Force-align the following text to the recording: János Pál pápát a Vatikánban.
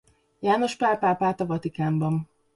János 0.39 0.75
Pál 0.75 0.97
pápát 0.97 1.39
a 1.39 1.45
Vatikánban. 1.45 2.29